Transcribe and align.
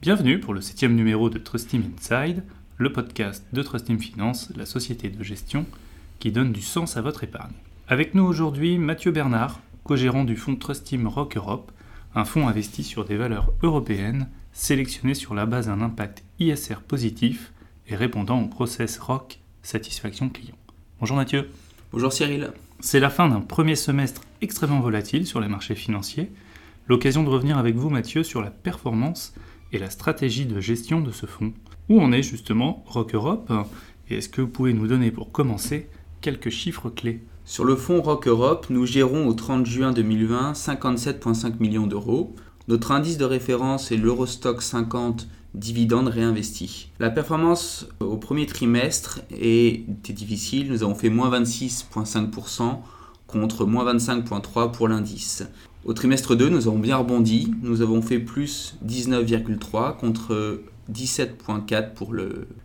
Bienvenue 0.00 0.38
pour 0.38 0.54
le 0.54 0.60
septième 0.60 0.94
numéro 0.94 1.28
de 1.28 1.38
Trust 1.38 1.70
Team 1.70 1.82
Inside, 1.98 2.44
le 2.76 2.92
podcast 2.92 3.44
de 3.52 3.64
Trust 3.64 3.86
Team 3.86 3.98
Finance, 3.98 4.52
la 4.54 4.64
société 4.64 5.08
de 5.08 5.24
gestion 5.24 5.66
qui 6.20 6.30
donne 6.30 6.52
du 6.52 6.62
sens 6.62 6.96
à 6.96 7.02
votre 7.02 7.24
épargne. 7.24 7.50
Avec 7.88 8.14
nous 8.14 8.22
aujourd'hui 8.22 8.78
Mathieu 8.78 9.10
Bernard, 9.10 9.58
co-gérant 9.82 10.22
du 10.22 10.36
fonds 10.36 10.54
Trust 10.54 10.84
Team 10.84 11.08
Rock 11.08 11.36
Europe, 11.36 11.72
un 12.14 12.24
fonds 12.24 12.46
investi 12.46 12.84
sur 12.84 13.04
des 13.04 13.16
valeurs 13.16 13.52
européennes 13.64 14.28
sélectionnées 14.52 15.14
sur 15.14 15.34
la 15.34 15.46
base 15.46 15.66
d'un 15.66 15.80
impact 15.80 16.22
ISR 16.38 16.76
positif 16.86 17.52
et 17.88 17.96
répondant 17.96 18.40
au 18.40 18.46
process 18.46 19.00
ROC 19.00 19.40
satisfaction 19.62 20.28
client. 20.28 20.56
Bonjour 21.00 21.16
Mathieu. 21.16 21.50
Bonjour 21.90 22.12
Cyril. 22.12 22.52
C'est 22.78 23.00
la 23.00 23.10
fin 23.10 23.28
d'un 23.28 23.40
premier 23.40 23.74
semestre 23.74 24.22
extrêmement 24.42 24.78
volatile 24.78 25.26
sur 25.26 25.40
les 25.40 25.48
marchés 25.48 25.74
financiers. 25.74 26.30
L'occasion 26.86 27.24
de 27.24 27.30
revenir 27.30 27.58
avec 27.58 27.74
vous 27.74 27.90
Mathieu 27.90 28.22
sur 28.22 28.40
la 28.40 28.52
performance 28.52 29.34
et 29.72 29.78
la 29.78 29.90
stratégie 29.90 30.46
de 30.46 30.60
gestion 30.60 31.00
de 31.00 31.10
ce 31.10 31.26
fonds. 31.26 31.52
Où 31.88 32.00
en 32.00 32.12
est 32.12 32.22
justement 32.22 32.84
Rock 32.86 33.14
Europe? 33.14 33.52
Et 34.10 34.18
est-ce 34.18 34.28
que 34.28 34.40
vous 34.40 34.48
pouvez 34.48 34.72
nous 34.72 34.86
donner 34.86 35.10
pour 35.10 35.32
commencer 35.32 35.88
quelques 36.20 36.50
chiffres 36.50 36.90
clés? 36.90 37.22
Sur 37.44 37.64
le 37.64 37.76
fonds 37.76 38.02
Rock 38.02 38.28
Europe, 38.28 38.66
nous 38.68 38.84
gérons 38.84 39.26
au 39.26 39.32
30 39.34 39.64
juin 39.64 39.92
2020 39.92 40.52
57,5 40.52 41.54
millions 41.60 41.86
d'euros. 41.86 42.34
Notre 42.68 42.92
indice 42.92 43.16
de 43.16 43.24
référence 43.24 43.90
est 43.90 43.96
l'Eurostock 43.96 44.60
50 44.60 45.26
dividendes 45.54 46.08
réinvestis. 46.08 46.90
La 46.98 47.08
performance 47.08 47.88
au 48.00 48.18
premier 48.18 48.44
trimestre 48.44 49.20
était 49.30 50.12
difficile. 50.12 50.70
Nous 50.70 50.82
avons 50.82 50.94
fait 50.94 51.08
moins 51.08 51.30
26,5% 51.30 52.80
contre 53.28 53.64
moins 53.64 53.94
25,3% 53.94 54.72
pour 54.72 54.88
l'indice. 54.88 55.46
Au 55.84 55.92
trimestre 55.92 56.34
2, 56.34 56.48
nous 56.48 56.66
avons 56.66 56.80
bien 56.80 56.96
rebondi. 56.96 57.54
Nous 57.62 57.82
avons 57.82 58.02
fait 58.02 58.18
plus 58.18 58.76
19,3 58.84 59.96
contre 59.96 60.62
17,4 60.92 61.92
pour 61.92 62.12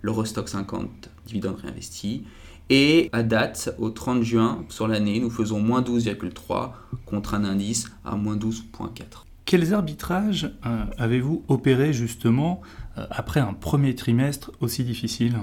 l'Eurostock 0.02 0.49
50 0.49 1.09
dividendes 1.28 1.58
réinvestis. 1.58 2.23
Et 2.69 3.09
à 3.11 3.23
date, 3.23 3.75
au 3.78 3.89
30 3.89 4.23
juin, 4.23 4.66
sur 4.69 4.88
l'année, 4.88 5.19
nous 5.19 5.30
faisons 5.30 5.59
moins 5.59 5.81
12,3 5.81 6.72
contre 7.06 7.36
un 7.36 7.44
indice 7.44 7.91
à 8.03 8.16
moins 8.16 8.38
12,4. 8.38 9.25
Quels 9.45 9.73
arbitrages 9.73 10.50
euh, 10.66 10.86
avez-vous 10.97 11.44
opéré 11.50 11.91
justement 11.91 12.61
euh, 12.97 13.06
après 13.11 13.41
un 13.41 13.53
premier 13.53 13.94
trimestre 13.94 14.52
aussi 14.61 14.86
difficile? 14.86 15.36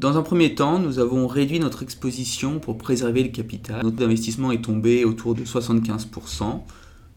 Dans 0.00 0.16
un 0.16 0.22
premier 0.22 0.54
temps, 0.54 0.78
nous 0.78 0.98
avons 0.98 1.26
réduit 1.26 1.60
notre 1.60 1.82
exposition 1.82 2.58
pour 2.58 2.78
préserver 2.78 3.22
le 3.22 3.28
capital. 3.28 3.82
Notre 3.82 4.02
investissement 4.02 4.50
est 4.50 4.64
tombé 4.64 5.04
autour 5.04 5.34
de 5.34 5.44
75%. 5.44 6.62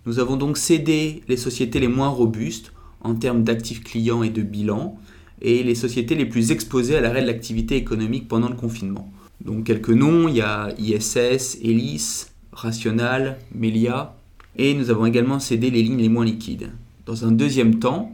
Nous 0.05 0.19
avons 0.19 0.35
donc 0.35 0.57
cédé 0.57 1.23
les 1.29 1.37
sociétés 1.37 1.79
les 1.79 1.87
moins 1.87 2.09
robustes 2.09 2.73
en 2.99 3.15
termes 3.15 3.45
d'actifs 3.45 3.85
clients 3.85 4.21
et 4.21 4.29
de 4.29 4.41
bilan, 4.41 4.97
et 5.41 5.63
les 5.63 5.75
sociétés 5.75 6.15
les 6.15 6.25
plus 6.25 6.51
exposées 6.51 6.97
à 6.97 7.01
l'arrêt 7.01 7.21
de 7.21 7.27
l'activité 7.27 7.77
économique 7.77 8.27
pendant 8.27 8.49
le 8.49 8.55
confinement. 8.55 9.09
Donc 9.39 9.63
quelques 9.63 9.89
noms, 9.89 10.27
il 10.27 10.35
y 10.35 10.41
a 10.41 10.73
ISS, 10.77 11.59
Elis, 11.63 12.25
Rational, 12.51 13.37
Melia, 13.55 14.17
et 14.57 14.73
nous 14.73 14.89
avons 14.89 15.05
également 15.05 15.39
cédé 15.39 15.71
les 15.71 15.83
lignes 15.83 16.01
les 16.01 16.09
moins 16.09 16.25
liquides. 16.25 16.71
Dans 17.05 17.25
un 17.25 17.31
deuxième 17.31 17.79
temps, 17.79 18.11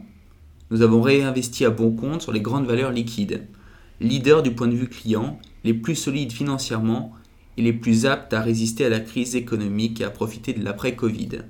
nous 0.70 0.82
avons 0.82 1.02
réinvesti 1.02 1.64
à 1.64 1.70
bon 1.70 1.90
compte 1.90 2.22
sur 2.22 2.30
les 2.30 2.40
grandes 2.40 2.66
valeurs 2.66 2.92
liquides, 2.92 3.42
leaders 4.00 4.42
du 4.42 4.52
point 4.52 4.68
de 4.68 4.74
vue 4.74 4.88
client, 4.88 5.38
les 5.64 5.74
plus 5.74 5.94
solides 5.94 6.32
financièrement 6.32 7.12
et 7.56 7.62
les 7.62 7.72
plus 7.72 8.06
aptes 8.06 8.32
à 8.32 8.40
résister 8.40 8.84
à 8.84 8.88
la 8.88 9.00
crise 9.00 9.36
économique 9.36 10.00
et 10.00 10.04
à 10.04 10.10
profiter 10.10 10.52
de 10.52 10.64
l'après-Covid. 10.64 11.42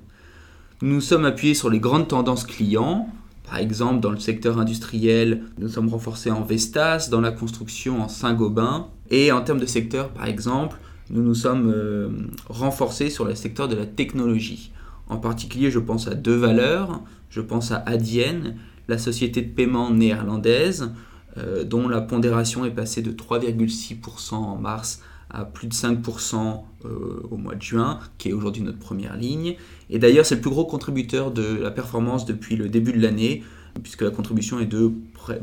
Nous 0.81 0.95
nous 0.95 1.01
sommes 1.01 1.25
appuyés 1.25 1.53
sur 1.53 1.69
les 1.69 1.79
grandes 1.79 2.07
tendances 2.07 2.45
clients, 2.45 3.07
par 3.49 3.59
exemple, 3.59 3.99
dans 3.99 4.11
le 4.11 4.19
secteur 4.19 4.59
industriel, 4.59 5.43
nous 5.57 5.67
sommes 5.67 5.89
renforcés 5.89 6.31
en 6.31 6.41
Vestas, 6.41 7.09
dans 7.11 7.19
la 7.19 7.31
construction 7.31 8.01
en 8.01 8.07
Saint-Gobain, 8.07 8.87
et 9.09 9.31
en 9.31 9.41
termes 9.41 9.59
de 9.59 9.65
secteur, 9.65 10.09
par 10.09 10.25
exemple, 10.25 10.77
nous 11.09 11.21
nous 11.21 11.35
sommes 11.35 11.69
euh, 11.69 12.09
renforcés 12.47 13.09
sur 13.09 13.25
le 13.25 13.35
secteur 13.35 13.67
de 13.67 13.75
la 13.75 13.85
technologie. 13.85 14.71
En 15.09 15.17
particulier, 15.17 15.69
je 15.69 15.79
pense 15.79 16.07
à 16.07 16.15
deux 16.15 16.37
valeurs. 16.37 17.01
Je 17.29 17.41
pense 17.41 17.71
à 17.71 17.83
Adyen, 17.85 18.55
la 18.87 18.97
société 18.97 19.41
de 19.41 19.49
paiement 19.49 19.91
néerlandaise, 19.91 20.91
euh, 21.37 21.63
dont 21.63 21.87
la 21.87 22.01
pondération 22.01 22.65
est 22.65 22.71
passée 22.71 23.01
de 23.01 23.11
3,6% 23.11 24.35
en 24.35 24.55
mars 24.57 25.01
à 25.29 25.45
plus 25.45 25.67
de 25.67 25.73
5% 25.73 26.63
euh, 26.83 27.21
au 27.31 27.37
mois 27.37 27.55
de 27.55 27.61
juin, 27.61 27.99
qui 28.17 28.29
est 28.29 28.33
aujourd'hui 28.33 28.63
notre 28.63 28.79
première 28.79 29.15
ligne. 29.15 29.55
Et 29.89 29.97
d'ailleurs, 29.97 30.25
c'est 30.25 30.35
le 30.35 30.41
plus 30.41 30.49
gros 30.49 30.65
contributeur 30.65 31.31
de 31.31 31.43
la 31.43 31.71
performance 31.71 32.25
depuis 32.25 32.57
le 32.57 32.67
début 32.67 32.91
de 32.91 33.01
l'année, 33.01 33.43
puisque 33.81 34.01
la 34.01 34.11
contribution 34.11 34.59
est 34.59 34.65
de 34.65 34.91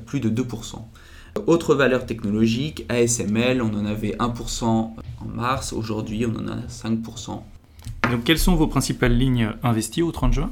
plus 0.04 0.20
de 0.20 0.28
2%. 0.28 0.76
Autre 1.46 1.74
valeur 1.74 2.04
technologique, 2.04 2.84
ASML, 2.88 3.62
on 3.62 3.74
en 3.74 3.86
avait 3.86 4.16
1% 4.16 4.64
en 4.64 4.94
mars, 5.34 5.72
aujourd'hui 5.72 6.26
on 6.26 6.34
en 6.36 6.48
a 6.48 6.56
5%. 6.68 7.40
Donc 8.10 8.24
quelles 8.24 8.38
sont 8.38 8.56
vos 8.56 8.66
principales 8.66 9.16
lignes 9.16 9.52
investies 9.62 10.02
au 10.02 10.10
30 10.10 10.32
juin? 10.32 10.50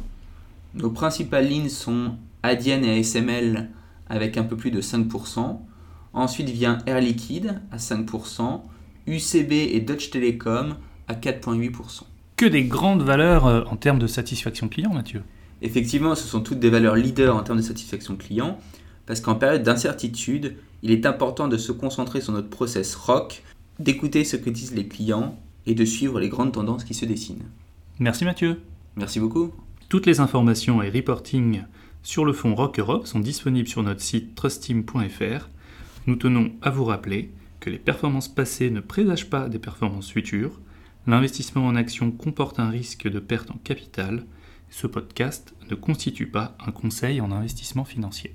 Nos 0.75 0.91
principales 0.91 1.49
lignes 1.49 1.69
sont 1.69 2.13
Adyen 2.43 2.83
et 2.83 2.99
ASML 3.01 3.69
avec 4.09 4.37
un 4.37 4.45
peu 4.45 4.57
plus 4.57 4.71
de 4.71 4.81
5%. 4.81 5.59
Ensuite 6.13 6.49
vient 6.49 6.79
Air 6.87 7.01
Liquide 7.01 7.61
à 7.71 7.77
5%, 7.77 8.63
UCB 9.07 9.53
et 9.53 9.81
Dutch 9.81 10.11
Telecom 10.11 10.77
à 11.09 11.15
4,8%. 11.15 12.03
Que 12.37 12.47
des 12.47 12.65
grandes 12.65 13.03
valeurs 13.03 13.47
euh, 13.47 13.65
en 13.71 13.77
termes 13.77 13.99
de 13.99 14.07
satisfaction 14.07 14.69
client, 14.69 14.93
Mathieu 14.93 15.23
Effectivement, 15.63 16.15
ce 16.15 16.27
sont 16.27 16.41
toutes 16.41 16.61
des 16.61 16.71
valeurs 16.71 16.97
leaders 16.97 17.35
en 17.35 17.43
termes 17.43 17.59
de 17.59 17.65
satisfaction 17.65 18.17
client, 18.17 18.59
parce 19.07 19.21
qu'en 19.21 19.37
période 19.37 19.63
d'incertitude, 19.63 20.57
il 20.83 20.91
est 20.91 21.07
important 21.07 21.49
de 21.49 21.57
se 21.57 21.73
concentrer 21.73 22.21
sur 22.21 22.33
notre 22.33 22.51
process 22.51 22.95
ROC, 22.95 23.43
d'écouter 23.79 24.25
ce 24.25 24.37
que 24.37 24.51
disent 24.51 24.75
les 24.75 24.87
clients 24.87 25.39
et 25.67 25.75
de 25.75 25.85
suivre 25.85 26.21
les 26.21 26.29
grandes 26.29 26.53
tendances 26.53 26.85
qui 26.85 26.95
se 26.95 27.05
dessinent. 27.05 27.45
Merci 27.99 28.25
Mathieu. 28.25 28.61
Merci 28.97 29.21
beaucoup. 29.21 29.53
Toutes 29.89 30.07
les 30.07 30.21
informations 30.21 30.83
et 30.83 30.91
reporting 30.91 31.63
sur 32.07 32.25
le 32.25 32.33
fonds 32.33 32.55
Rock 32.55 32.79
Europe 32.79 33.09
sont 33.09 33.19
disponibles 33.19 33.67
sur 33.67 33.83
notre 33.83 34.01
site 34.01 34.37
trustteam.fr. 34.37 35.49
Nous 36.07 36.15
tenons 36.15 36.53
à 36.63 36.71
vous 36.71 36.85
rappeler 36.85 37.33
que 37.59 37.69
les 37.69 37.81
performances 37.81 38.33
passées 38.33 38.71
ne 38.71 38.79
présagent 38.79 39.27
pas 39.29 39.49
des 39.49 39.59
performances 39.59 40.13
futures. 40.13 40.61
L'investissement 41.09 41.67
en 41.67 41.75
actions 41.75 42.13
comporte 42.13 42.61
un 42.61 42.71
risque 42.71 43.09
de 43.09 43.19
perte 43.19 43.51
en 43.51 43.59
capital. 43.65 44.25
Ce 44.71 44.87
podcast 44.87 45.53
ne 45.69 45.75
constitue 45.75 46.29
pas 46.29 46.57
un 46.65 46.71
conseil 46.71 47.21
en 47.21 47.33
investissement 47.33 47.85
financier. 47.85 48.25